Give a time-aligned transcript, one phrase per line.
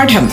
[0.00, 0.30] പാഠം.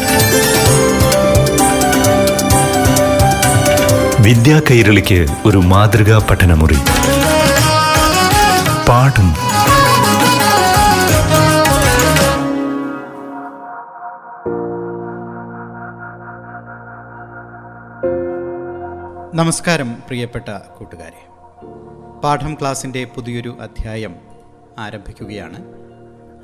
[4.24, 6.74] വിദ്യാ കൈരളിക്ക് ഒരു മാതൃകാ പഠനമുറി.
[8.90, 9.34] പാഠം.
[19.38, 21.28] നമസ്കാരം പ്രിയപ്പെട്ട കൂട്ടുകാരെ.
[22.24, 24.16] പാഠം ക്ലാസ്സിന്റെ പുതിയൊരു അധ്യായം
[24.80, 25.64] ആരംഭിക്കുകയാണ്.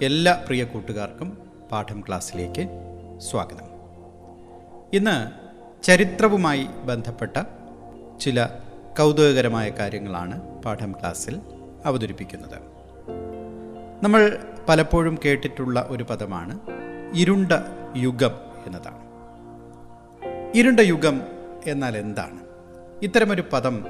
[0.03, 1.37] എല്ലാ പ്രിയ കൂട്ടുകാർക്കും
[1.71, 3.65] പാഠം ക്ലാസ്സിലേക്ക് സ്വാഗതം.
[4.93, 5.31] ഇന്ന്
[5.83, 7.43] ചരിത്രവുമായി ബന്ധപ്പെട്ട
[8.19, 8.45] ചില
[8.99, 11.41] കൗതുകകരമായ കാര്യങ്ങളാണ് പാഠം ക്ലാസ്സിൽ
[11.85, 12.59] അവതരിപ്പിക്കുന്നത്.
[14.03, 14.37] നമ്മൾ
[14.69, 16.59] പലപ്പോഴും കേട്ടിട്ടുള്ള ഒരു പദമാണ്
[17.13, 17.51] ഇരുണ്ട
[17.95, 18.31] യുഗം
[18.65, 19.03] എന്നതാണ്.
[20.55, 21.21] ഇരുണ്ട യുഗം
[21.67, 22.39] എന്നാൽ എന്താണ്?
[23.01, 23.85] ഇത്തരമൊരു പദം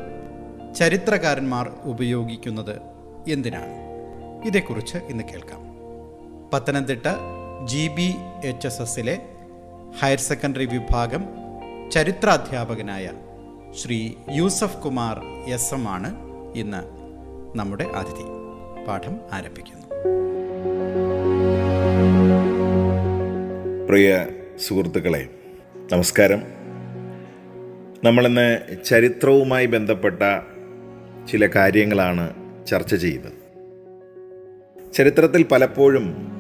[0.76, 2.82] ചരിത്രകാരന്മാർ ഉപയോഗിക്കുന്നത്
[3.30, 3.84] എന്തിനാണ്?
[4.46, 5.74] ഇതേക്കുറിച്ച് ഇന്ന് കേൾക്കാം.
[6.54, 7.08] Pathanamthitta
[7.63, 9.20] G B H S എസിലെ
[9.99, 11.26] ഹയർ സെക്കൻഡറി വിഭാഗം
[11.91, 13.12] ചരിത്രാധ്യാപകനായ
[13.82, 16.15] ശ്രീ യൂസഫ് കുമാർ എസ് എം ആണ്
[16.55, 16.84] ഇന്ന്
[17.57, 18.23] നമ്മുടെ അതിഥി.
[18.88, 19.88] പാഠം ആരംഭിക്കുന്നു.
[23.88, 24.27] പ്രിയ
[24.68, 25.29] സുഹൃത്തുക്കളെ
[25.93, 26.43] നമസ്കാരം.
[28.04, 30.21] നമ്മളിന്ന് ചരിത്രവുമായി ബന്ധപ്പെട്ട
[31.32, 32.34] ചില കാര്യങ്ങളാണ്
[32.66, 33.34] ചർച്ച ചെയ്യുന്നത്.
[34.93, 36.32] ചരിത്രത്തിൽ പലപ്പോഴും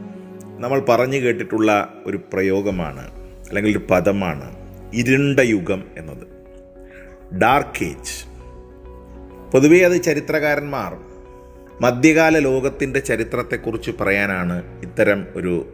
[0.59, 3.11] നമ്മൾ പറഞ്ഞു കേട്ടിട്ടുള്ള ഒരു പ്രയോഗമാണ്
[3.47, 4.55] അല്ലെങ്കിൽ ഒരു പദമാണ്
[4.93, 6.27] ഇരുണ്ട യുഗം എന്നത്.
[7.37, 8.25] ഡാർക്ക് ഏജ്
[9.51, 10.97] പൊതുവേ അത് ചരിത്രകാരന്മാർ
[11.81, 15.65] മധ്യകാല ലോകത്തിന്റെ ചരിത്രത്തെക്കുറിച്ച് പറയാനാണ് ഇത്തരം ഒരു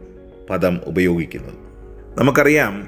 [0.49, 1.57] പദം ഉപയോഗിക്കുന്നത്.
[2.19, 2.87] നമുക്കറിയാം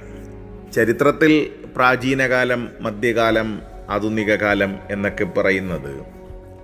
[0.73, 6.01] ചരിത്രത്തിൽ പ്രാചീനകാലം മധ്യകാലം ആധുനിക കാലം എന്നൊക്കെ പറയുന്നത്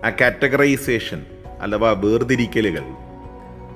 [0.06, 1.26] ആ കാറ്റഗറൈസേഷൻ
[1.62, 2.84] അഥവാ വേർതിരിക്കലുകൾ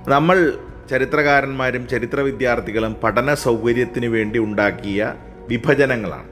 [0.09, 0.53] നമ്മൾ
[0.91, 5.13] ചരിത്രകാരന്മാരും ചരിത്ര വിദ്യാർത്ഥികളും പഠന സൗകര്യത്തിന് വേണ്ടി ഉണ്ടാക്കിയ
[5.49, 6.29] വിഭജനങ്ങളാണ്.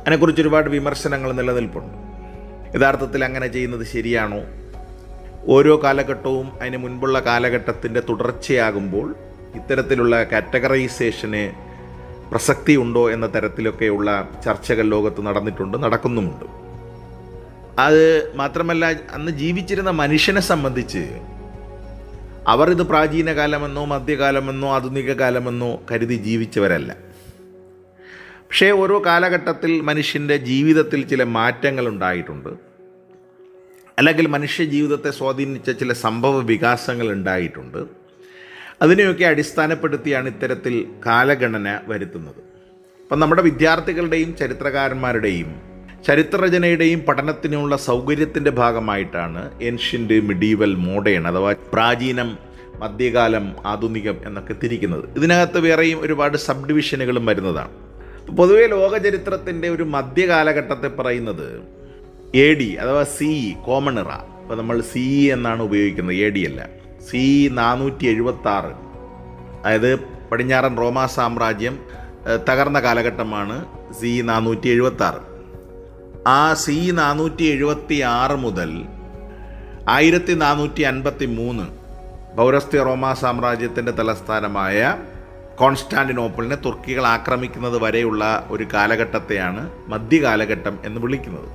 [0.00, 1.94] അതിനെക്കുറിച്ച് ഒരുപാട് വിമർശനങ്ങൾ നിലനിൽപ്പുണ്ട്.
[2.78, 4.40] യഥാർത്ഥത്തിൽ അങ്ങനെ ചെയ്യുന്നത് ശരിയാണോ?
[5.46, 9.14] ഓരോ കാലഘട്ടവും അതിന് മുൻപുള്ള കാലഘട്ടത്തിന്റെ തുടർച്ചയാകുമ്പോൾ
[9.54, 11.44] ഇത്തരത്തിലുള്ള കാറ്റഗറൈസേഷന്
[12.30, 16.44] പ്രസക്തി ഉണ്ടോ എന്ന തരത്തിലൊക്കെയുള്ള ചർച്ചകൾ ലോകത്ത് നടന്നിട്ടുണ്ട് നടക്കുന്നുമുണ്ട്.
[17.78, 21.04] അത് മാത്രമല്ല അന്ന് ജീവിച്ചിരുന്ന മനുഷ്യനെ സംബന്ധിച്ച്
[22.46, 26.96] അവർ ഇത് പ്രാചീന കാലമെന്നോ മധ്യകാലമെന്നോ ആധുനിക കാലമെന്നോ കരുതി ജീവിച്ചവരല്ല.
[28.28, 32.48] പക്ഷേ ഓരോ കാലഘട്ടത്തിൽ മനുഷ്യന്റെ ജീവിതത്തിൽ ചില മാറ്റങ്ങൾ ഉണ്ടായിട്ടുണ്ട്
[33.98, 37.84] അല്ലെങ്കിൽ മനുഷ്യ ജീവിതത്തെ സ്വാധീനിച്ച ചില സംഭവ വികാസങ്ങൾ ഉണ്ടായിട്ടുണ്ട്.
[38.82, 42.42] അതിനെയൊക്കെ അടിസ്ഥാനപ്പെടുത്തിയാണ് ഇത്തരത്തിൽ കാലഗണന വരുത്തുന്നത്.
[43.02, 45.65] അപ്പം നമ്മുടെ വിദ്യാർത്ഥികളുടെയും ചരിത്രകാരന്മാരുടെയും
[46.06, 52.28] ചരിത്രരചനയുടെയും പഠനത്തിനുമുള്ള സൗകര്യത്തിന്റെ ഭാഗമായിട്ടാണ് ഏൻഷ്യന്റ് മിഡീവൽ മോഡേൺ അഥവാ പ്രാചീനം
[52.82, 55.04] മധ്യകാലം ആധുനികം എന്നൊക്കെ തിരിക്കുന്നത്.
[55.18, 57.72] ഇതിനകത്ത് വേറെയും ഒരുപാട് സബ് ഡിവിഷനുകളും വരുന്നതാണ്.
[58.38, 61.46] പൊതുവെ ലോകചരിത്രത്തിന്റെ ഒരു മധ്യകാലഘട്ടത്തെ പറയുന്നത്
[62.44, 63.30] എ ഡി അഥവാ സി
[63.66, 64.10] കോമൺ ഇറ
[64.42, 66.60] ഇപ്പോൾ നമ്മൾ സി ഇ എന്നാണ് ഉപയോഗിക്കുന്നത് എ ഡി അല്ല.
[67.08, 68.72] സി ഇ നാനൂറ്റി എഴുപത്തി ആറ്
[69.64, 69.90] അതായത്
[70.30, 71.74] പടിഞ്ഞാറൻ റോമാ സാമ്രാജ്യം
[72.48, 73.56] തകർന്ന കാലഘട്ടമാണ്
[74.00, 75.22] സി നാനൂറ്റി എഴുപത്തി ആറ്
[76.26, 78.70] ആ സി നാനൂറ്റി എഴുപത്തി ആറ് മുതൽ
[79.88, 81.66] ആയിരത്തി നാനൂറ്റി അൻപത്തി മൂന്ന്
[82.36, 84.96] പൗരസ്ത്യ റോമാ സാമ്രാജ്യത്തിന്റെ തലസ്ഥാനമായ
[85.60, 91.48] കോൺസ്റ്റാന്റിനോപ്പിളിനെ തുർക്കികൾ ആക്രമിക്കുന്നത് വരെയുള്ള ഒരു കാലഘട്ടത്തെയാണ് മധ്യകാലഘട്ടം എന്ന് വിളിക്കുന്നത്.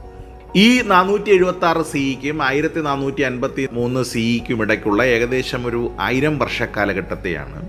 [0.55, 6.61] ഈ നാനൂറ്റി എഴുപത്തി ആറ് സിഇക്കും ആയിരത്തി നാനൂറ്റി അൻപത്തി മൂന്ന് സിഇക്കും ഇടയ്ക്കുള്ള ഏകദേശം ഒരു ആയിരം വർഷ
[6.63, 7.59] കാലഘട്ടത്തെയാണ്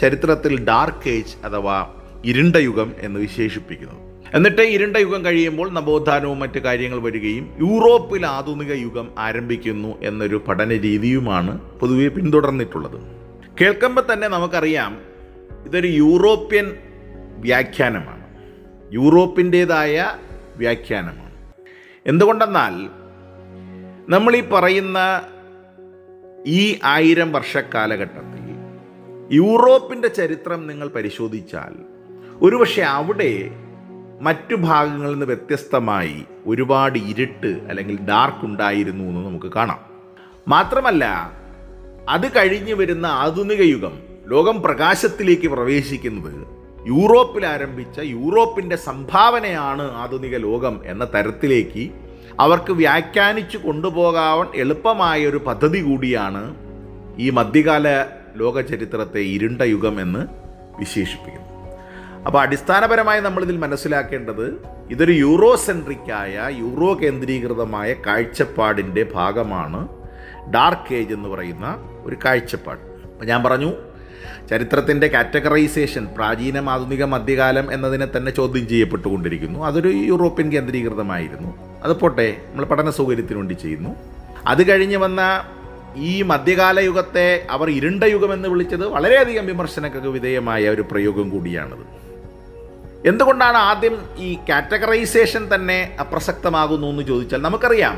[0.00, 1.86] ചരിത്രത്തിൽ ഡാർക്ക് ഏജ് അഥവാ
[2.24, 4.01] ഇരുണ്ട യുഗം എന്ന് വിശേഷിപ്പിക്കുന്നത്.
[4.34, 11.80] എന്നിട്ട് ഇരുണ്ട യുഗം കഴിയുമ്പോൾ നവോത്ഥാനവും മറ്റ് കാര്യങ്ങൾ വരികയും യൂറോപ്പിൽ ആധുനിക യുഗം ആരംഭിക്കുന്നു എന്നൊരു പഠന രീതിയുമാണ്
[11.80, 13.00] പൊതുവെ പിന്തുടർന്നിട്ടുള്ളത്.
[13.60, 14.98] കേൾക്കുമ്പോൾ തന്നെ നമുക്കറിയാം
[15.64, 16.76] ഇതൊരു യൂറോപ്യൻ
[17.38, 18.22] വ്യാഖ്യാനമാണ്.
[18.92, 20.10] യൂറോപ്പിന്റേതായ
[20.56, 21.52] വ്യാഖ്യാനമാണ്.
[22.06, 22.74] എന്തുകൊണ്ടെന്നാൽ
[24.08, 25.22] നമ്മൾ ഈ പറയുന്ന
[26.46, 28.42] ഈ ആയിരം വർഷ കാലഘട്ടത്തിൽ
[29.36, 31.72] യൂറോപ്പിന്റെ ചരിത്രം നിങ്ങൾ പരിശോധിച്ചാൽ
[32.42, 33.50] ഒരുപക്ഷെ അവിടെ
[34.20, 39.78] മറ്റു ഭാഗങ്ങളിൽ നിന്ന് വ്യത്യസ്തമായി ഒരുപാട് ഇരുട്ട് അല്ലെങ്കിൽ ഡാർക്ക് ഉണ്ടായിരുന്നു എന്ന് നമുക്ക് കാണാം.
[40.48, 41.32] മാത്രമല്ല
[42.08, 43.92] അത് കഴിഞ്ഞു വരുന്ന ആധുനിക യുഗം
[44.26, 51.90] ലോകം പ്രകാശത്തിലേക്ക് പ്രവേശിക്കുന്നത് യൂറോപ്പിൽ ആരംഭിച്ച യൂറോപ്പിന്റെ സംഭാവനയാണ് ആധുനിക ലോകം എന്ന തരത്തിലേക്ക്
[52.40, 56.54] അവർക്ക് വ്യാഖ്യാനിച്ചു കൊണ്ടുപോകാൻ എളുപ്പമായ ഒരു പദ്ധതി കൂടിയാണ്
[57.18, 57.88] ഈ മധ്യകാല
[58.36, 60.26] ലോകചരിത്രത്തെ ഇരുണ്ട യുഗം എന്ന്
[60.78, 61.51] വിശേഷിപ്പിക്കുന്നത്
[62.26, 64.60] അപ്പോൾ അടിസ്ഥാനപരമായി നമ്മളിതിൽ മനസ്സിലാക്കേണ്ടത്
[64.90, 69.88] ഇതൊരു യൂറോ സെൻട്രിക്കായ യൂറോ കേന്ദ്രീകൃതമായ കാഴ്ചപ്പാടിന്റെ ഭാഗമാണ്
[70.54, 72.80] ഡാർക്ക് ഏജ് എന്ന് പറയുന്ന ഒരു കാഴ്ചപ്പാട്.
[72.80, 73.72] അപ്പം ഞാൻ പറഞ്ഞു
[74.50, 79.66] ചരിത്രത്തിന്റെ കാറ്റഗറൈസേഷൻ പ്രാചീനം ആധുനിക മധ്യകാലം എന്നതിനെ തന്നെ ചോദ്യം ചെയ്യപ്പെട്ടുകൊണ്ടിരിക്കുന്നു.
[79.66, 81.82] അതൊരു യൂറോപ്യൻ കേന്ദ്രീകൃതമായിരുന്നു.
[81.82, 83.96] അത് പോട്ടെ നമ്മൾ പഠന സൗകര്യത്തിന് വേണ്ടി ചെയ്യുന്നു.
[84.46, 85.44] അത് കഴിഞ്ഞ് വന്ന
[85.96, 92.01] ഈ മധ്യകാല യുഗത്തെ അവർ ഇരുണ്ട യുഗം എന്ന് വിളിച്ചത് വളരെയധികം വിമർശനങ്ങൾക്ക് വിധേയമായ ഒരു പ്രയോഗം കൂടിയാണത്.
[93.06, 97.96] എന്തുകൊണ്ടാണ് ആദ്യം ഈ കാറ്റഗറൈസേഷൻ തന്നെ അപ്രസക്തമാകുന്നു എന്ന് ചോദിച്ചാൽ നമുക്കറിയാം.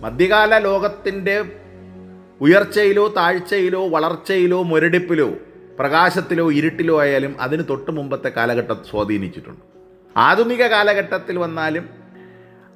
[0.00, 1.44] മധ്യകാല ലോകത്തിന്റെ
[2.40, 5.30] ഉയർച്ചയിലോ താഴ്ചയിലോ വളർച്ചയിലോ മുരടിപ്പിലോ
[5.78, 9.62] പ്രകാശത്തിലോ ഇരുട്ടിലോ ആയാലും അതിന് തൊട്ട് മുമ്പത്തെ കാലഘട്ടം സ്വാധീനിച്ചിട്ടുണ്ട്.
[10.16, 11.88] ആധുനിക കാലഘട്ടത്തിൽ വന്നാലും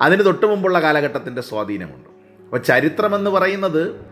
[0.00, 2.08] അതിന് തൊട്ട് മുമ്പുള്ള കാലഘട്ടത്തിന്റെ സ്വാധീനമുണ്ട്.
[2.44, 4.11] അപ്പോൾ ചരിത്രമെന്ന് പറയുന്നത്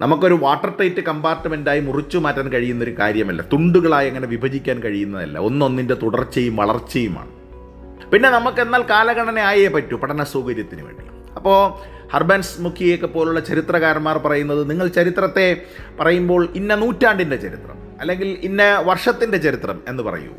[0.00, 3.42] നമുക്കൊരു വാട്ടർ ടൈറ്റ് കമ്പാർട്ട്മെന്റായി മുറിച്ചു മാറ്റാൻ കഴിയുന്ന ഒരു കാര്യമല്ല.
[3.52, 5.38] തുണ്ടുകളായി അങ്ങനെ വിഭജിക്കാൻ കഴിയുന്നതല്ല.
[5.38, 7.30] ഒന്നൊന്നിന്റെ തുടർച്ചയും വളർച്ചയുമാണ്.
[8.10, 11.32] പിന്നെ നമുക്ക് എന്നാൽ കാലഗണന ആയേ പറ്റൂ പഠന സൗകര്യത്തിന് വേണ്ടി.
[11.36, 11.72] അപ്പോൾ
[12.12, 15.62] ഹർബൻസ് മുഖിയൊക്കെ പോലുള്ള ചരിത്രകാരന്മാർ പറയുന്നത് നിങ്ങൾ ചരിത്രത്തെ
[16.00, 20.30] പറയുമ്പോൾ ഇന്ന നൂറ്റാണ്ടിന്റെ ചരിത്രം അല്ലെങ്കിൽ ഇന്ന വർഷത്തിന്റെ ചരിത്രം എന്ന് പറയൂ.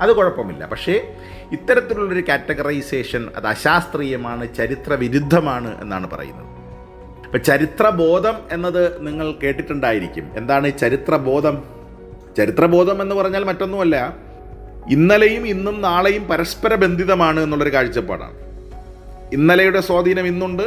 [0.00, 0.66] അത് കുഴപ്പമില്ല.
[0.66, 1.14] പക്ഷേ
[1.52, 6.49] ഇത്തരത്തിലുള്ളൊരു കാറ്റഗറൈസേഷൻ അത് അശാസ്ത്രീയമാണ് ചരിത്രവിരുദ്ധമാണ് എന്നാണ് പറയുന്നത്.
[7.30, 10.30] ഇപ്പം ചരിത്രബോധം എന്നത് നിങ്ങൾ കേട്ടിട്ടുണ്ടായിരിക്കും.
[10.36, 11.64] എന്താണ് ചരിത്രബോധം?
[12.38, 14.18] ചരിത്രബോധം എന്ന് പറഞ്ഞാൽ മറ്റൊന്നുമല്ല
[14.90, 18.34] ഇന്നലെയും ഇന്നും നാളെയും പരസ്പര ബന്ധിതമാണ് എന്നുള്ളൊരു കാഴ്ചപ്പാടാണ്.
[19.32, 20.62] ഇന്നലെയുടെ സ്വാധീനം ഇന്നുണ്ട്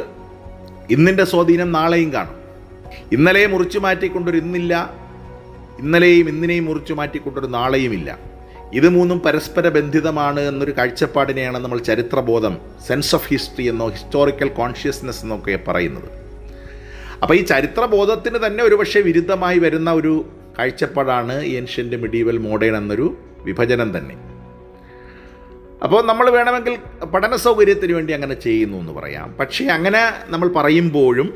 [0.90, 2.36] ഇന്നിന്റെ സ്വാധീനം നാളെയും കാണും.
[3.12, 4.94] ഇന്നലെ മുറിച്ചു മാറ്റിക്കൊണ്ടൊരു ഇന്നില്ല
[5.80, 8.20] ഇന്നലെയും ഇന്നിനെയും മുറിച്ചു മാറ്റിക്കൊണ്ടൊരു നാളെയും ഇല്ല.
[8.74, 12.58] ഇത് മൂന്നും പരസ്പര ബന്ധിതമാണ് എന്നൊരു കാഴ്ചപ്പാടിനെയാണ് നമ്മൾ ചരിത്രബോധം
[12.88, 16.23] സെൻസ് ഓഫ് ഹിസ്റ്ററി എന്നോ ഹിസ്റ്റോറിക്കൽ കോൺഷ്യസ്നെസ് എന്നൊക്കെ പറയുന്നത്.
[17.24, 20.26] അപ്പോൾ ഈ ചരിത്രബോധത്തിന് തന്നെ ഒരുപക്ഷെ വിരുദ്ധമായി വരുന്ന ഒരു
[20.60, 24.16] കാഴ്ചപ്പാടാണ് ഏൻഷ്യന്റ് മിഡീവൽ മോഡേൺ എന്നൊരു വിഭജനം തന്നെ.
[25.84, 29.36] അപ്പോൾ നമ്മൾ വേണമെങ്കിൽ പഠന സൗകര്യത്തിന് വേണ്ടി അങ്ങനെ ചെയ്യുന്നു എന്ന് പറയാം.
[29.40, 31.34] പക്ഷേ അങ്ങനെ നമ്മൾ പറയുമ്പോഴും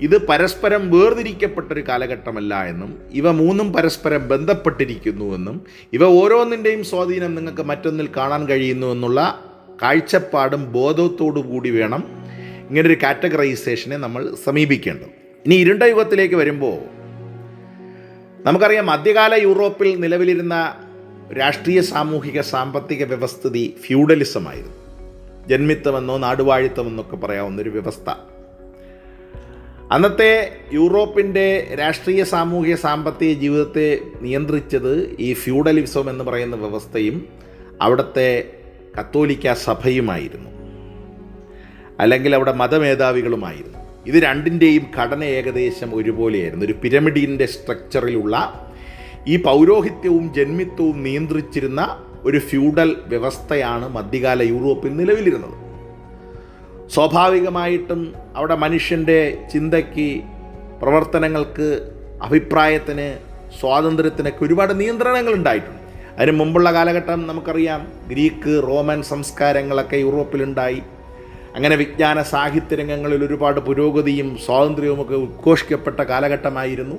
[0.00, 8.08] ഇത് പരസ്പരം വേർതിരിക്കപ്പെട്ടൊരു കാലഘട്ടമല്ല എന്നും ഇവ മൂന്നും പരസ്പരം ബന്ധപ്പെട്ടിരിക്കുന്നു എന്നും ഇവ ഓരോന്നിന്റെയും സ്വാധീനം നിങ്ങൾക്ക് മറ്റൊന്നിൽ
[8.16, 9.44] കാണാൻ കഴിയുന്നു എന്നുള്ള
[9.82, 12.17] കാഴ്ചപ്പാടും ബോധത്തോടു കൂടി വേണം
[12.68, 15.08] ഇങ്ങനൊരു കാറ്റഗറൈസേഷനെ നമ്മൾ സമീപിക്കേണ്ടത്
[15.46, 16.78] ഇനി ഇരുണ്ട യുഗത്തിലേക്ക് വരുമ്പോൾ
[18.42, 20.74] നമുക്കറിയാം മധ്യകാല യൂറോപ്പിൽ നിലവിലിരുന്ന
[21.38, 24.74] രാഷ്ട്രീയ സാമൂഹിക സാമ്പത്തിക വ്യവസ്ഥിതി ഫ്യൂഡലിസമായിരുന്നു.
[25.48, 28.10] ജന്മിത്തമെന്നോ നാടുവാഴിത്തമെന്നൊക്കെ പറയാവുന്നൊരു വ്യവസ്ഥ.
[29.92, 37.28] അന്നത്തെ യൂറോപ്പിന്റെ രാഷ്ട്രീയ സാമൂഹിക സാമ്പത്തിക ജീവിതത്തെ നിയന്ത്രിച്ചത് ഈ ഫ്യൂഡലിസം എന്ന് പറയുന്ന വ്യവസ്ഥയും
[37.82, 38.52] അവിടുത്തെ
[39.00, 40.57] കത്തോലിക്ക സഭയുമായിരുന്നു.
[42.00, 43.78] അല്ലെങ്കിൽ അവിടെ മതമേധാവികളുമായിരുന്നു.
[44.06, 46.66] ഇത് രണ്ടിന്റെയും ഘടന ഏകദേശം ഒരുപോലെയായിരുന്നു.
[46.66, 48.34] ഒരു പിരമിഡിന്റെ സ്ട്രക്ചറിലുള്ള
[49.26, 55.56] ഈ പൗരോഹിത്യവും ജന്മിത്വവും നിയന്ത്രിച്ചിരുന്ന ഒരു ഫ്യൂഡൽ വ്യവസ്ഥയാണ് മധ്യകാല യൂറോപ്പിൽ നിലവിലിരുന്നത്.
[56.88, 60.22] സ്വാഭാവികമായിട്ടും അവിടെ മനുഷ്യന്റെ ചിന്തയ്ക്ക്
[60.82, 61.92] പ്രവർത്തനങ്ങൾക്ക്
[62.22, 63.18] അഭിപ്രായത്തിന്
[63.60, 65.82] സ്വാതന്ത്ര്യത്തിനൊക്കെ ഒരുപാട് നിയന്ത്രണങ്ങൾ ഉണ്ടായിട്ടുണ്ട്.
[66.18, 67.92] അതിന് മുമ്പുള്ള കാലഘട്ടം നമുക്കറിയാം.
[68.08, 70.82] ഗ്രീക്ക് റോമൻ സംസ്കാരങ്ങളൊക്കെ യൂറോപ്പിലുണ്ടായി.
[71.54, 76.96] അങ്ങനെ വിജ്ഞാന സാഹിത്യ രംഗങ്ങളിൽ ഒരുപാട് പുരോഗതിയും സ്വാതന്ത്ര്യവുമൊക്കെ ഉദ്ഘോഷിക്കപ്പെട്ട കാലഘട്ടമായിരുന്നു.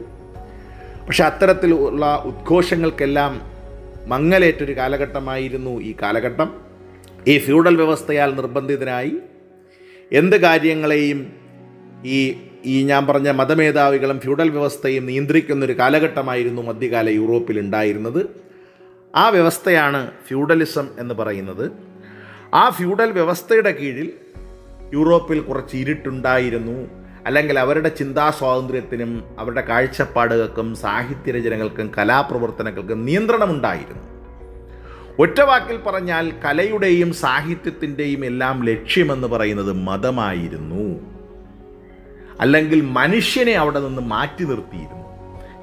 [1.07, 3.41] പക്ഷെ അത്തരത്തിലുള്ള ഉദ്ഘോഷങ്ങൾക്കെല്ലാം
[4.07, 6.61] മങ്ങലേറ്റൊരു കാലഘട്ടമായിരുന്നു ഈ കാലഘട്ടം.
[7.27, 9.17] ഈ ഫ്യൂഡൽ വ്യവസ്ഥയാൽ നിർബന്ധിതനായി
[10.11, 11.33] എന്ത് കാര്യങ്ങളെയും
[12.05, 18.29] ഈ ഈ ഞാൻ പറഞ്ഞ മതമേധാവികളും ഫ്യൂഡൽ വ്യവസ്ഥയും നിയന്ത്രിക്കുന്നൊരു കാലഘട്ടമായിരുന്നു മധ്യകാല യൂറോപ്പിൽ ഉണ്ടായിരുന്നത്
[19.15, 21.71] ആ വ്യവസ്ഥയാണ് ഫ്യൂഡലിസം എന്ന് പറയുന്നത്.
[22.53, 24.13] ആ ഫ്യൂഡൽ വ്യവസ്ഥയുടെ കീഴിൽ
[24.93, 26.89] യൂറോപ്പിൽ കുറച്ച് ഇരുട്ടുണ്ടായിരുന്നു.
[27.25, 34.09] അല്ലെങ്കിൽ അവരുടെ ചിന്താ സ്വാതന്ത്ര്യത്തിനും അവരുടെ കാഴ്ചപ്പാടുകൾക്കും സാഹിത്യരചനകൾക്കും കലാപ്രവർത്തനങ്ങൾക്കും നിയന്ത്രണമുണ്ടായിരുന്നു.
[35.19, 40.99] ഒറ്റ വാക്കിൽ പറഞ്ഞാൽ കലയുടെയും സാഹിത്യത്തിന്റെയും എല്ലാം ലക്ഷ്യമെന്ന് പറയുന്നത് മതമായിരുന്നു.
[42.41, 44.99] അല്ലെങ്കിൽ മനുഷ്യനെ അവിടെ നിന്ന് മാറ്റി നിർത്തിയിരുന്നു.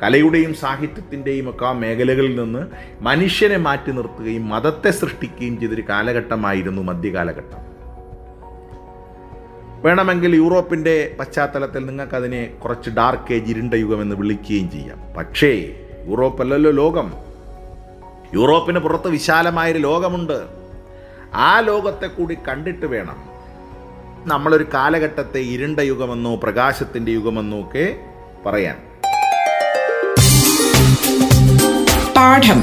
[0.03, 2.67] കലയുടെയും സാഹിത്യത്തിന്റെയും ഒക്കെ ആ മേഖലകളിൽ നിന്ന്
[3.01, 7.76] മനുഷ്യനെ മാറ്റി നിർത്തുകയും മതത്തെ സൃഷ്ടിക്കുകയും ചെയ്തൊരു കാലഘട്ടമായിരുന്നു മധ്യകാലഘട്ടം.
[9.87, 15.15] വേണമെങ്കിൽ യൂറോപ്പിന്റെ പശ്ചാത്തലത്തിൽ നിങ്ങൾക്കതിനെ കുറച്ച് ഡാർക്ക് ഏജ് ഇരുണ്ട യുഗം എന്ന് വിളിക്കുകയും ചെയ്യാം.
[15.17, 15.77] പക്ഷേ
[16.09, 17.13] യൂറോപ്പല്ലല്ലോ ലോകം.
[18.35, 20.43] യൂറോപ്പിന് പുറത്ത് വിശാലമായൊരു ലോകമുണ്ട്.
[21.35, 23.17] ആ ലോകത്തെ കൂടി കണ്ടിട്ട് വേണം
[24.25, 27.97] നമ്മളൊരു കാലഘട്ടത്തെ ഇരുണ്ട യുഗമെന്നോ പ്രകാശത്തിന്റെ യുഗമെന്നോ ഒക്കെ
[28.47, 28.77] പറയാൻ.
[32.17, 32.63] പാഠം.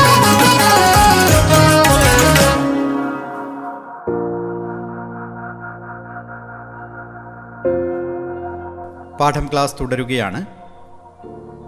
[9.21, 10.45] പാഠം ക്ലാസ് തുടരുകയാണ്.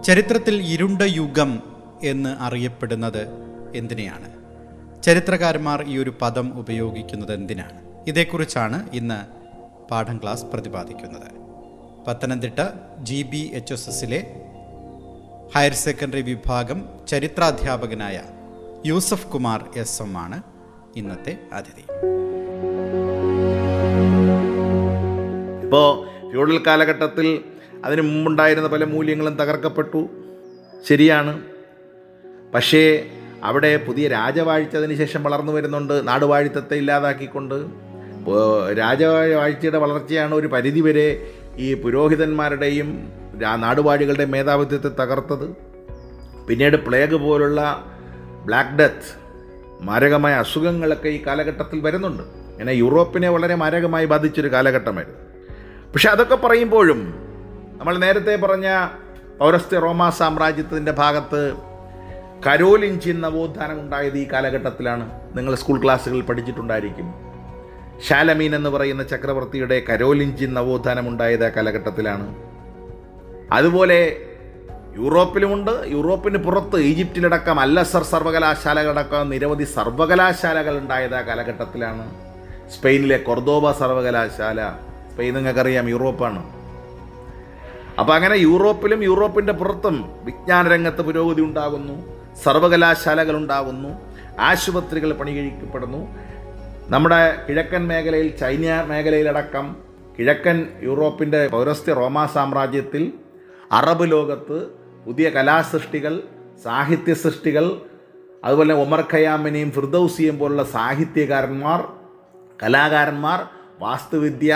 [0.04, 1.64] ചരിത്രത്തിൽ ഇരുണ്ട യുഗം
[2.04, 3.28] എന്ന് അറിയപ്പെടുന്നത്
[3.76, 4.30] എന്തിനെയാണ്?
[5.04, 7.82] ചരിത്രകാരന്മാർ ഈ ഒരു പദം ഉപയോഗിക്കുന്നത് എന്തിനാണ്?
[8.08, 9.20] ഇതേക്കുറിച്ചാണ് ഇന്ന്
[9.92, 11.30] പാഠം ക്ലാസ് പ്രതിപാദിക്കുന്നത്.
[12.08, 12.60] Pathanamthitta
[12.98, 14.42] G B H S എസിലെ
[15.56, 18.22] ഹയർ സെക്കൻഡറി വിഭാഗം ചരിത്രാധ്യാപകനായ
[18.86, 20.42] യൂസഫ് കുമാർ എസ് എം ആണ്
[20.96, 21.86] ഇന്നത്തെ അതിഥി.
[25.64, 27.44] ഇപ്പോൾ ഫ്യൂഡൽ കാലഘട്ടത്തിൽ
[27.86, 30.10] അതിന് മുമ്പുണ്ടായിരുന്ന പല മൂല്യങ്ങളും തകർക്കപ്പെട്ടു.
[30.88, 31.42] ശരിയാണ്.
[32.54, 33.06] പക്ഷേ
[33.44, 36.08] അവിടെ പുതിയ രാജവാഴ്ച അതിന് ശേഷം വളർന്നു വരുന്നുണ്ട്.
[36.08, 37.66] നാടുവാഴിത്തത്തെ ഇല്ലാതാക്കിക്കൊണ്ട്.
[38.80, 43.12] രാജവാഴ്ചയുടെ വളർച്ചയാണ് ഒരു പരിധിവരെ ഈ പുരോഹിതന്മാരുടെയും
[43.56, 45.56] നാടുവാഴികളുടെ മേധാവിത്വത്തെ തകർത്തത്.
[46.48, 47.86] പിന്നീട് പ്ലേഗ് പോലുള്ള
[48.46, 49.20] ബ്ലാക്ക് ഡെത്ത്
[49.82, 52.24] മാരകമായ അസുഖങ്ങളൊക്കെ ഈ കാലഘട്ടത്തിൽ വരുന്നുണ്ട്.
[52.24, 55.33] അങ്ങനെ യൂറോപ്പിനെ വളരെ മാരകമായി ബാധിച്ചൊരു കാലഘട്ടമായിരുന്നു.
[55.94, 57.14] പക്ഷെ അതൊക്കെ പറയുമ്പോഴും
[57.78, 58.88] നമ്മൾ നേരത്തെ പറഞ്ഞ
[59.40, 61.54] പൗരസ്ത്യ റോമാ സാമ്രാജ്യത്തിന്റെ ഭാഗത്ത്
[62.48, 65.22] കരോലിഞ്ചിൻ നവോത്ഥാനം ഉണ്ടായത് ഈ കാലഘട്ടത്തിലാണ്.
[65.38, 67.14] നിങ്ങൾ സ്കൂൾ ക്ലാസ്സുകളിൽ പഠിച്ചിട്ടുണ്ടായിരിക്കും.
[68.08, 72.36] ശാലമീൻ എന്ന് പറയുന്ന ചക്രവർത്തിയുടെ കരോലിഞ്ചിൻ നവോത്ഥാനം ഉണ്ടായത് ആ കാലഘട്ടത്തിലാണ്.
[73.54, 74.18] അതുപോലെ
[74.96, 75.72] യൂറോപ്പിലുമുണ്ട്.
[75.86, 82.12] യൂറോപ്പിന് പുറത്ത് ഈജിപ്തിലടക്കം അല്ലസർ സർവകലാശാലകളടക്കം നിരവധി സർവകലാശാലകൾ ഉണ്ടായത് ആ കാലഘട്ടത്തിലാണ്.
[82.70, 84.60] സ്പെയിനിലെ കൊർദോബ സർവകലാശാല
[85.14, 86.42] സ്പെയിൻ നിങ്ങൾക്കറിയാം യൂറോപ്പാണ്.
[88.00, 89.96] അപ്പോൾ അങ്ങനെ യൂറോപ്പിലും യൂറോപ്പിന്റെ പുറത്തും
[90.28, 91.96] വിജ്ഞാന രംഗത്ത് പുരോഗതി ഉണ്ടാകുന്നു
[92.44, 93.90] സർവകലാശാലകൾ ഉണ്ടാകുന്നു
[94.40, 96.02] ആശുപത്രികൾ പണികഴിക്കപ്പെടുന്നു.
[96.94, 99.66] നമ്മുടെ കിഴക്കൻ മേഖലയിൽ ചൈന മേഖലയിലടക്കം
[100.20, 103.04] കിഴക്കൻ യൂറോപ്പിന്റെ പൗരസ്ത്യ റോമാ സാമ്രാജ്യത്തിൽ
[103.72, 104.58] അറബ് ലോകത്ത്
[105.06, 106.14] പുതിയ കലാസൃഷ്ടികൾ
[106.64, 107.66] സാഹിത്യ സൃഷ്ടികൾ
[108.46, 111.82] അതുപോലെ ഉമർ ഖയാമിനെയും ഫിർദൌസിയും പോലുള്ള സാഹിത്യകാരന്മാർ
[112.64, 113.40] കലാകാരന്മാർ
[113.80, 114.52] വാസ്തുവിദ്യ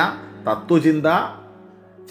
[0.48, 1.08] തത്വചിന്ത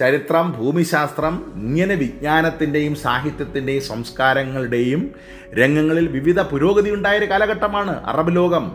[0.01, 5.11] ചരിത്രം ഭൂമിശാസ്ത്രം ഇങ്ങനെ വിജ്ഞാനത്തിന്റെയും സാഹിത്യത്തിന്റെയും സംസ്കാരങ്ങളുടെയും
[5.55, 8.73] രംഗങ്ങളിൽ വിവിധ പുരോഗതി ഉണ്ടായ ഒരു കാലഘട്ടമാണ് അറബ് ലോകം.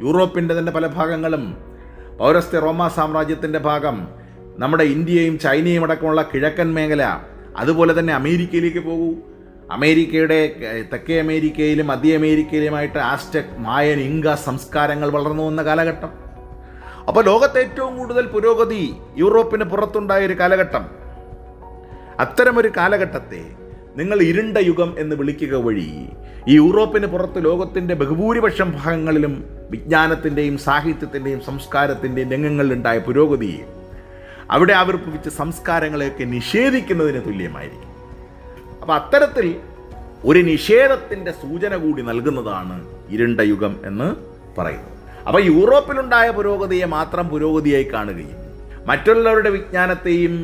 [0.00, 1.56] യൂറോപ്പിന്റെ തന്നെ പല ഭാഗങ്ങളും
[2.18, 4.08] പൗരസ്ത്യ റോമ സാമ്രാജ്യത്തിന്റെ ഭാഗം
[4.58, 7.02] നമ്മുടെ ഇന്ത്യയും ചൈനയും അടക്കമുള്ള കിഴക്കൻ മേഖല
[7.56, 9.14] അതുപോലെ തന്നെ അമേരിക്കയിലേക്ക് പോകൂ.
[9.72, 10.38] അമേരിക്കയുടെ
[10.92, 16.25] തെക്കേ അമേരിക്കയിലും മധ്യ അമേരിക്കയിലുമായിട്ട് ആസ്റ്റക് മായൻ ഇങ്ക സംസ്കാരങ്ങൾ വളർന്നു വന്ന കാലഘട്ടം.
[17.08, 20.86] അപ്പോൾ ലോകത്തെ ഏറ്റവും കൂടുതൽ പുരോഗതി യൂറോപ്പിന് പുറത്തുണ്ടായ ഒരു കാലഘട്ടം.
[22.20, 23.44] അത്തരമൊരു കാലഘട്ടത്തെ
[23.96, 26.08] നിങ്ങൾ ഇരുണ്ട യുഗം എന്ന് വിളിക്കുക വഴി
[26.48, 33.60] ഈ യൂറോപ്പിന് പുറത്ത് ലോകത്തിന്റെ ബഹുഭൂരിപക്ഷം ഭാഗങ്ങളിലും വിജ്ഞാനത്തിന്റെയും സാഹിത്യത്തിന്റെയും സംസ്കാരത്തിന്റെയും രംഗങ്ങളിലുണ്ടായ പുരോഗതി
[34.50, 37.94] അവിടെ ആവിർഭവിച്ച സംസ്കാരങ്ങളെയൊക്കെ നിഷേധിക്കുന്നതിന് തുല്യമായിരിക്കും.
[38.82, 39.56] അപ്പോൾ അത്തരത്തിൽ
[40.24, 42.76] ഒരു നിഷേധത്തിന്റെ സൂചന കൂടി നൽകുന്നതാണ്
[43.10, 44.08] ഇരുണ്ട യുഗം എന്ന്
[44.60, 44.95] പറയുന്നത്.
[45.26, 48.36] അപ്പോൾ യൂറോപ്പിലുണ്ടായ പുരോഗതിയെ മാത്രം പുരോഗതിയായി കാണുകയും
[48.86, 50.34] മറ്റുള്ളവരുടെ വിജ്ഞാനത്തെയും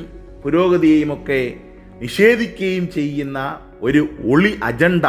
[0.45, 1.55] പുരോഗതിയെയും ഒക്കെ
[2.01, 3.39] നിഷേധിക്കുകയും ചെയ്യുന്ന
[3.83, 5.07] ഒരു ഒളി അജണ്ട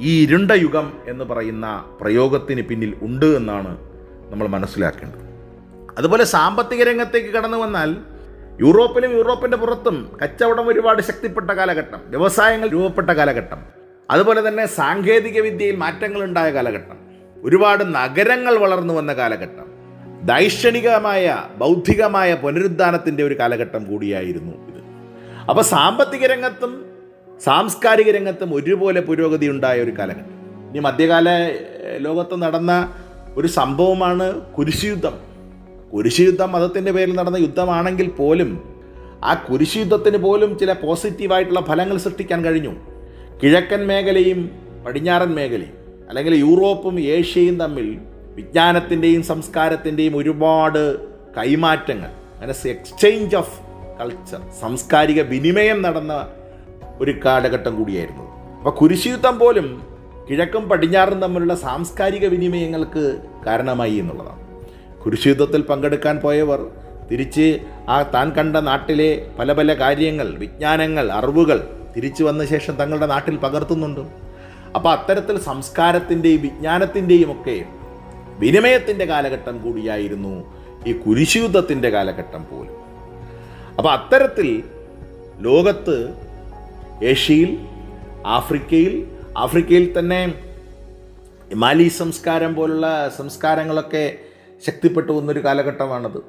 [0.00, 1.66] ഈ ഇരുണ്ട യുഗം എന്ന് പറയുന്ന
[2.00, 3.72] പ്രയോഗത്തിന് പിന്നിൽ ഉണ്ട് എന്നാണ്
[4.30, 5.24] നമ്മൾ മനസ്സിലാക്കേണ്ടത്.
[5.98, 7.96] അതുപോലെ സാമ്പത്തിക രംഗത്തേക്ക് കടന്നു വന്നാൽ
[8.60, 13.60] യൂറോപ്പിലും യൂറോപ്പിന്റെ പുറത്തും കച്ചവടം ഒരുപാട് ശക്തിപ്പെട്ട കാലഘട്ടം വ്യവസായങ്ങൾ രൂപപ്പെട്ട കാലഘട്ടം
[14.10, 16.98] അതുപോലെ തന്നെ സാങ്കേതിക വിദ്യയിൽ മാറ്റങ്ങൾ ഉണ്ടായ കാലഘട്ടം.
[17.44, 19.72] ഒരുപാട് നഗരങ്ങൾ വളർന്നു വന്ന കാലഘട്ടം.
[20.22, 24.82] ദൈക്ഷണികമായ ബൗദ്ധികമായ പുനരുദ്ധാനത്തിന്റെ ഒരു കാലഘട്ടം കൂടിയായിരുന്നു ഇത്.
[25.48, 26.86] അപ്പോൾ സാമ്പത്തിക രംഗത്തും
[27.44, 30.42] സാംസ്കാരിക രംഗത്തും ഒരുപോലെ പുരോഗതി ഉണ്ടായ ഒരു കാലഘട്ടം.
[30.70, 31.28] ഇനി മധ്യകാല
[31.98, 32.94] ലോകത്ത് നടന്ന
[33.34, 35.18] ഒരു സംഭവമാണ് കുരിശുയുദ്ധം.
[35.94, 38.80] കുരിശുയുദ്ധം മതത്തിന്റെ പേരിൽ നടന്ന യുദ്ധമാണെങ്കിൽ പോലും
[39.24, 42.74] ആ കുരിശുയുദ്ധത്തിന് പോലും ചില പോസിറ്റീവായിട്ടുള്ള ഫലങ്ങൾ സൃഷ്ടിക്കാൻ കഴിഞ്ഞു.
[43.42, 44.50] കിഴക്കൻ മേഖലയും
[44.86, 45.81] പടിഞ്ഞാറൻ മേഖലയും.
[46.12, 47.98] അല്ലെങ്കിൽ യൂറോപ്പും ഏഷ്യയും തമ്മിൽ
[48.34, 52.10] വിജ്ഞാനത്തിന്റെയും സംസ്കാരത്തിന്റെയും ഒരുപാട് കൈമാറ്റങ്ങൾ.
[52.34, 53.60] അങ്ങനെ എക്സ്ചേഞ്ച് ഓഫ്
[54.00, 56.28] കൾച്ചർ സാംസ്കാരിക വിനിമയം നടന്ന
[57.00, 58.22] ഒരു കാലഘട്ടം കൂടിയായിരുന്നു.
[58.58, 59.86] അപ്പോൾ കുരിശുയുദ്ധം പോലും
[60.30, 64.40] കിഴക്കും പടിഞ്ഞാറും തമ്മിലുള്ള സാംസ്കാരിക വിനിമയങ്ങൾക്ക് കാരണമായി എന്നുള്ളതാണ്.
[65.04, 66.70] കുരിശുയുദ്ധത്തിൽ പങ്കെടുക്കാൻ പോയവർ
[67.10, 73.36] തിരിച്ച് ആ താൻ കണ്ട നാട്ടിലെ പല പല കാര്യങ്ങൾ വിജ്ഞാനങ്ങൾ അറിവുകൾ തിരിച്ചു വന്ന ശേഷം തങ്ങളുടെ നാട്ടിൽ
[73.36, 74.21] പകർത്തുന്നുണ്ട്.
[74.76, 77.64] അപ്പോൾ അത്തരത്തിൽ സംസ്കാരത്തിന്റെയും വിജ്ഞാനത്തിന്റെയും ഒക്കെ
[78.38, 80.34] വിനിമയത്തിന്റെ കാലഘട്ടം കൂടിയായിരുന്നു
[80.86, 82.76] ഈ കുരിശുയുദ്ധത്തിന്റെ കാലഘട്ടം പോലും.
[83.78, 84.62] അപ്പോൾ അത്തരത്തിൽ
[85.38, 86.14] ലോകത്ത്
[87.02, 87.66] ഏഷ്യയിൽ
[88.26, 90.34] ആഫ്രിക്കയിൽ ആഫ്രിക്കയിൽ തന്നെ
[91.54, 94.18] മാലി സംസ്കാരം പോലുള്ള സംസ്കാരങ്ങളൊക്കെ
[94.66, 96.20] ശക്തിപ്പെട്ടു വന്നൊരു കാലഘട്ടമാണത്.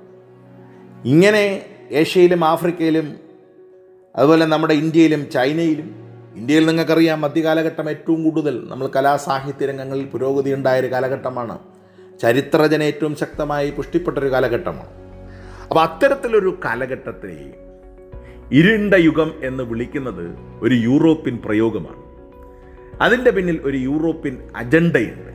[1.06, 3.20] ഇങ്ങനെ ഏഷ്യയിലും ആഫ്രിക്കയിലും
[4.16, 6.03] അതുപോലെ നമ്മുടെ ഇന്ത്യയിലും ചൈനയിലും
[6.36, 11.60] ഇന്ത്യയിൽ നിങ്ങൾക്കറിയാം മധ്യകാലഘട്ടം ഏറ്റവും കൂടുതൽ നമ്മൾ കലാസാഹിത്യ രംഗങ്ങളിൽ പുരോഗതി ഉണ്ടായൊരു കാലഘട്ടമാണ്.
[12.22, 14.90] ചരിത്രരചന ഏറ്റവും ശക്തമായി പുഷ്ടിപ്പെട്ട ഒരു കാലഘട്ടമാണ്.
[15.64, 17.54] അപ്പോൾ അത്തരത്തിലൊരു കാലഘട്ടത്തെ
[18.52, 22.04] ഇരുണ്ട യുഗം എന്ന് വിളിക്കുന്നത് ഒരു യൂറോപ്യൻ പ്രയോഗമാണ്.
[23.02, 25.32] അതിന്റെ പിന്നിൽ ഒരു യൂറോപ്യൻ അജണ്ടയുണ്ട്.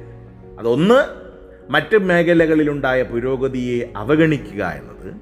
[0.60, 1.28] അതൊന്ന്
[1.72, 5.14] മറ്റ് മേഖലകളിലുണ്ടായ പുരോഗതിയെ അവഗണിക്കുക എന്നത്.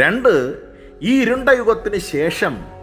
[0.00, 0.58] രണ്ട്
[1.02, 2.75] ഈ ഇരുണ്ട യുഗത്തിന് ശേഷം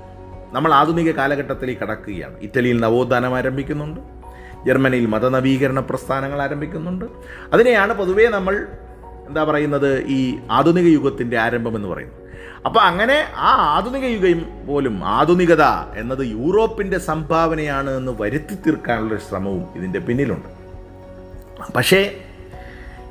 [0.54, 2.40] നമ്മൾ ആധുനിക കാലഘട്ടത്തിലേക്ക് കടക്കുകയാണ്.
[2.40, 4.00] ഇറ്റലിയിൽ നവോത്ഥാനം ആരംഭിക്കുന്നുണ്ട്.
[4.68, 7.06] ജർമ്മനിയിൽ മതനവീകരണ പ്രസ്ഥാനങ്ങൾ ആരംഭിക്കുന്നുണ്ട്.
[7.54, 8.68] അതിനെയാണ് പൊതുവേ നമ്മൾ
[9.28, 12.24] എന്താ പറയുന്നത് ഈ ആധുനിക യുഗത്തിന്റെ ആരംഭം എന്ന് പറയുന്നത്.
[12.66, 15.64] അപ്പോൾ അങ്ങനെ ആ ആധുനിക യുഗം പോലും ആധുനികത
[15.98, 20.64] എന്നത് യൂറോപ്പിന്റെ സംഭാവനയാണ് എന്ന് വരുത്തി തീർക്കാനുള്ള ശ്രമവും ഇതിന്റെ പിന്നിലുണ്ട്.
[21.72, 22.23] പക്ഷേ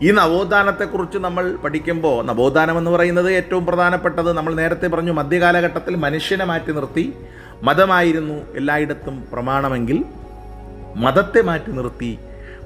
[0.00, 6.72] ഈ നവോത്ഥാനത്തെക്കുറിച്ച് നമ്മൾ പഠിക്കുമ്പോൾ നവോത്ഥാനം എന്ന് പറയുന്നത് ഏറ്റവും പ്രധാനപ്പെട്ടത് നമ്മൾ നേരത്തെ പറഞ്ഞു മധ്യകാലഘട്ടത്തിൽ മനുഷ്യനെ മാറ്റി
[6.72, 7.12] നിർത്തി
[7.62, 10.04] മതമായിരുന്നു എല്ലായിടത്തും പ്രമാണമെങ്കിൽ
[10.96, 12.18] മതത്തെ മാറ്റി നിർത്തി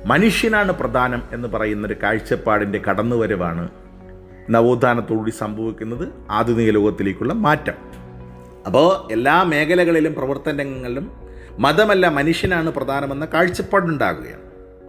[0.07, 3.69] മനുഷ്യനാണ് പ്രധാനം എന്ന് പറയുന്നൊരു കാഴ്ചപ്പാടിന്റെ കടന്നുവരവാണ്
[4.51, 7.77] നവോത്ഥാനത്തോടുകൂടി സംഭവിക്കുന്നത് ആധുനിക ലോകത്തിലേക്കുള്ള മാറ്റം.
[8.67, 11.11] അപ്പോൾ എല്ലാ മേഖലകളിലും പ്രവർത്തനങ്ങളിലും
[11.59, 14.46] മതമല്ല മനുഷ്യനാണ് പ്രധാനമെന്ന കാഴ്ചപ്പാടുണ്ടാകുകയാണ്.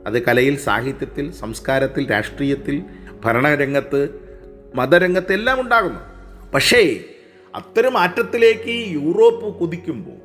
[0.08, 2.84] അത് കലയിൽ സാഹിത്യത്തിൽ സംസ്കാരത്തിൽ രാഷ്ട്രീയത്തിൽ
[3.26, 4.10] ഭരണരംഗത്ത്
[4.76, 6.00] മതരംഗത്ത് എല്ലാം ഉണ്ടാകുന്നു.
[6.54, 7.00] പക്ഷേ
[7.56, 10.18] അത്തരം മാറ്റത്തിലേക്ക് യൂറോപ്പ് കുതിക്കുമ്പോൾ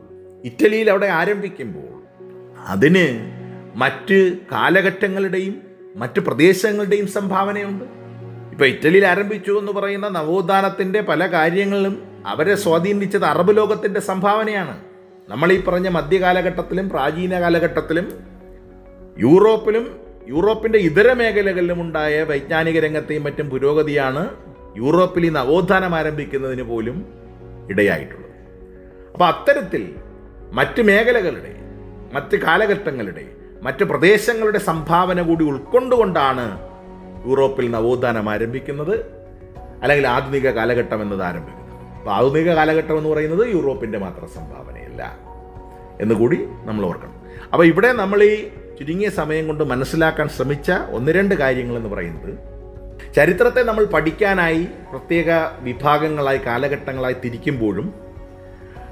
[0.44, 2.02] ഇറ്റലിയിൽ അവിടെ ആരംഭിക്കുമ്പോൾ
[2.58, 3.06] അതിന്
[3.74, 5.60] മറ്റ് കാലഘട്ടങ്ങളുടെയും
[5.96, 7.84] മറ്റ് പ്രദേശങ്ങളുടെയും സംഭാവനയുണ്ട്.
[8.52, 14.80] ഇപ്പോൾ ഇറ്റലിയിൽ ആരംഭിച്ചു എന്ന് പറയുന്ന നവോത്ഥാനത്തിന്റെ പല കാര്യങ്ങളിലും അവരെ സ്വാധീനിച്ചത് അറബ് ലോകത്തിന്റെ സംഭാവനയാണ്.
[15.28, 18.31] നമ്മൾ ഈ പറഞ്ഞ മധ്യകാലഘട്ടത്തിലും പ്രാചീന കാലഘട്ടത്തിലും
[19.18, 19.84] യൂറോപ്പിലും
[20.28, 24.28] യൂറോപ്പിന്റെ ഇതര മേഖലകളിലും ഉണ്ടായ വൈജ്ഞാനിക രംഗത്തെയും മറ്റും പുരോഗതിയാണ്
[24.76, 27.06] യൂറോപ്പിൽ ഈ നവോത്ഥാനം ആരംഭിക്കുന്നതിന് പോലും
[27.70, 28.30] ഇടയായിട്ടുള്ളത്.
[29.12, 29.94] അപ്പോൾ അത്തരത്തിൽ
[30.52, 31.54] മറ്റ് മേഖലകളുടെ
[32.14, 33.24] മറ്റ് കാലഘട്ടങ്ങളുടെ
[33.62, 36.58] മറ്റ് പ്രദേശങ്ങളുടെ സംഭാവന കൂടി ഉൾക്കൊണ്ടുകൊണ്ടാണ്
[37.26, 38.94] യൂറോപ്പിൽ നവോത്ഥാനം ആരംഭിക്കുന്നത്
[39.82, 41.76] അല്ലെങ്കിൽ ആധുനിക കാലഘട്ടം എന്നത് ആരംഭിക്കുന്നത്.
[41.98, 45.18] അപ്പോൾ ആധുനിക കാലഘട്ടം എന്ന് പറയുന്നത് യൂറോപ്പിന്റെ മാത്രം സംഭാവനയല്ല
[46.00, 47.14] എന്നുകൂടി നമ്മൾ ഓർക്കണം.
[47.52, 52.32] അപ്പോൾ ഇവിടെ നമ്മൾ ഈ ചുരുങ്ങിയ സമയം കൊണ്ട് മനസ്സിലാക്കാൻ ശ്രമിച്ച ഒന്ന് രണ്ട് കാര്യങ്ങൾ എന്ന് പറയുന്നത്
[53.16, 55.30] ചരിത്രത്തെ നമ്മൾ പഠിക്കാനായി പ്രത്യേക
[55.60, 57.94] വിഭാഗങ്ങളായി കാലഘട്ടങ്ങളായി തിരിക്കുമ്പോഴും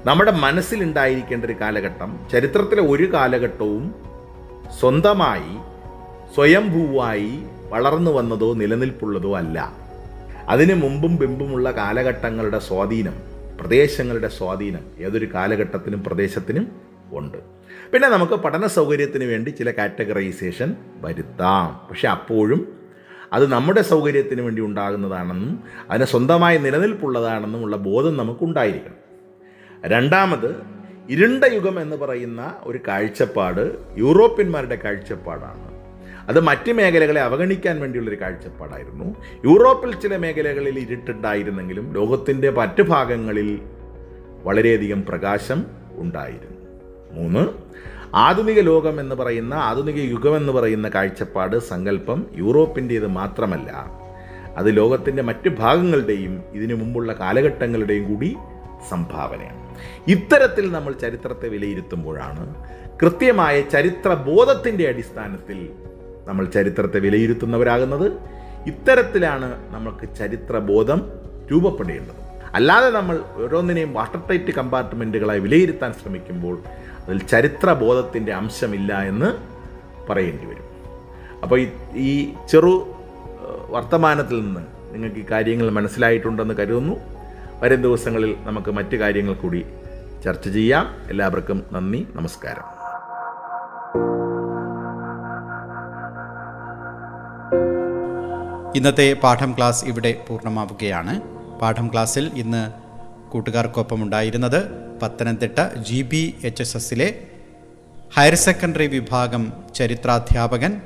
[0.05, 3.95] നമ്മുടെ മനസ്സിലുണ്ടായിരിക്കേണ്ട ഒരു കാലഘട്ടം ചരിത്രത്തിലെ ഒരു കാലഘട്ടവും
[4.79, 5.51] സ്വന്തമായി
[6.35, 7.39] സ്വയംഭൂവായി
[7.69, 9.73] വളർന്നു വന്നതോ നിലനിൽപ്പുള്ളതോ അല്ല.
[10.49, 13.13] അതിനു മുമ്പും ബിമ്പുമുള്ള കാലഘട്ടങ്ങളുടെ സ്വാധീനം
[13.59, 16.71] പ്രദേശങ്ങളുടെ സ്വാധീനം ഏതൊരു കാലഘട്ടത്തിനും പ്രദേശത്തിനും
[17.11, 17.37] ഉണ്ട്.
[17.93, 21.87] പിന്നെ നമുക്ക് പഠന സൗകര്യത്തിന് വേണ്ടി ചില കാറ്റഗറൈസേഷൻ വരുത്താം.
[21.89, 22.73] പക്ഷെ അപ്പോഴും
[23.33, 28.95] അത് നമ്മുടെ സൗകര്യത്തിന് വേണ്ടി ഉണ്ടാകുന്നതാണെന്നും അതിന് സ്വന്തമായി നിലനിൽപ്പുള്ളതാണെന്നും ഉള്ള ബോധം നമുക്കുണ്ടായിരിക്കണം.
[29.85, 30.55] രണ്ടാമത്
[31.09, 35.71] ഇരുണ്ട യുഗം എന്ന് പറയുന്ന ഒരു കാഴ്ചപ്പാട് യൂറോപ്യന്മാരുടെ കാഴ്ചപ്പാടാണ്.
[36.29, 39.15] അത് മറ്റ് മേഖലകളെ അവഗണിക്കാൻ വേണ്ടിയുള്ളൊരു കാഴ്ചപ്പാടായിരുന്നു.
[39.45, 43.59] യൂറോപ്പിൽ ചില മേഖലകളിൽ ഇരുട്ടുണ്ടായിരുന്നെങ്കിലും ലോകത്തിന്റെ മറ്റ് ഭാഗങ്ങളിൽ
[44.43, 46.61] വളരെയധികം പ്രകാശം ഉണ്ടായിരുന്നു.
[47.11, 47.70] മൂന്ന്
[48.15, 53.71] ആധുനിക ലോകം എന്ന് പറയുന്ന ആധുനിക യുഗം എന്ന് പറയുന്ന കാഴ്ചപ്പാട് സങ്കല്പം യൂറോപ്പിന്റേത് മാത്രമല്ല.
[54.57, 58.37] അത് ലോകത്തിന്റെ മറ്റ് ഭാഗങ്ങളുടെയും ഇതിനു മുമ്പുള്ള കാലഘട്ടങ്ങളുടെയും കൂടി
[58.89, 59.75] സംഭാവനയാണ്.
[60.07, 62.55] ഇത്തരത്തിൽ നമ്മൾ ചരിത്രത്തെ വിലയിരുത്തുമ്പോഴാണ്
[63.01, 65.69] കൃത്യമായ ചരിത്ര ബോധത്തിന്റെ അടിസ്ഥാനത്തിൽ
[66.27, 68.11] നമ്മൾ ചരിത്രത്തെ വിലയിരുത്തുന്നവരാകുന്നത്.
[68.67, 71.09] ഇത്തരത്തിലാണ് നമുക്ക് ചരിത്രബോധം
[71.51, 72.21] രൂപപ്പെടേണ്ടത്.
[72.53, 76.59] അല്ലാതെ നമ്മൾ ഓരോന്നിനെയും വാട്ടർ ടൈറ്റ് കമ്പാർട്ട്മെന്റുകളായി വിലയിരുത്താൻ ശ്രമിക്കുമ്പോൾ
[77.05, 79.29] അതിൽ ചരിത്രബോധത്തിന്റെ അംശമില്ല എന്ന്
[80.09, 80.71] പറയേണ്ടി വരും.
[81.43, 81.59] അപ്പോൾ
[81.93, 82.95] ഈ ചെറു
[83.69, 84.61] വർത്തമാനത്തിൽ നിന്ന്
[84.91, 86.95] നിങ്ങൾക്ക് ഈ കാര്യങ്ങൾ മനസ്സിലായിട്ടുണ്ടെന്ന് കരുതുന്നു.
[87.63, 89.65] വരും ദിവസങ്ങളിൽ നമുക്ക് മറ്റു കാര്യങ്ങൾ കൂടി
[90.23, 90.95] ചർച്ച ചെയ്യാം.
[91.09, 92.81] എല്ലാവർക്കും നന്ദി നമസ്കാരം.
[98.75, 101.21] ഇന്നത്തെ പാഠം ക്ലാസ് ഇവിടെ പൂർണമാവുകയാണ്.
[101.59, 102.71] പാഠം ക്ലാസ്സിൽ ഇന്ന്
[103.31, 107.13] കൂട്ടുകാർക്കൊപ്പം ഉണ്ടായിരുന്നത് Pathanamthitta G B H S എസിലെ
[108.17, 110.81] ഹയർ സെക്കൻഡറി വിഭാഗം ചരിത്രാധ്യാപകൻ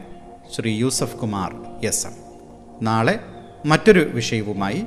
[0.56, 2.14] ശ്രീ യൂസഫ് കുമാർ എസ് എം.
[2.82, 3.20] നാളെ
[3.66, 4.84] മറ്റൊരു വിഷയവുമായി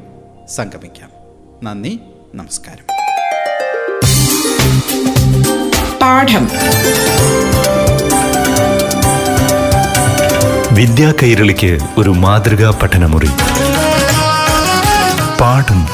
[0.56, 1.10] സംഗമിക്കാം.
[1.62, 2.00] നന്ദി
[2.34, 2.84] നമസ്കാരം.
[5.98, 6.48] പാഠം.
[10.74, 13.28] വിദ്യാ കൈരളിക്ക് ഒരു മാതൃകാ പഠനമുറി.
[15.40, 15.86] പാഠം.